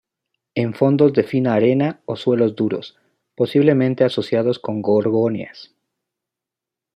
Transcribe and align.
En 0.55 0.73
fondos 0.73 1.13
de 1.13 1.21
fina 1.21 1.53
arena 1.53 2.01
o 2.11 2.15
suelos 2.15 2.55
duros, 2.55 2.97
posiblemente 3.35 4.03
asociados 4.03 4.57
con 4.57 4.81
gorgonias. 4.81 5.75